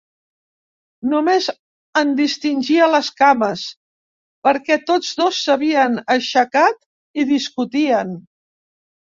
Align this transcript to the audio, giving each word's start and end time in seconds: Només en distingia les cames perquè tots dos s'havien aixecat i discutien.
Només 1.09 1.49
en 2.01 2.13
distingia 2.19 2.87
les 2.93 3.11
cames 3.19 3.67
perquè 4.49 4.79
tots 4.87 5.13
dos 5.21 5.43
s'havien 5.43 6.01
aixecat 6.17 6.83
i 7.25 7.29
discutien. 7.35 8.19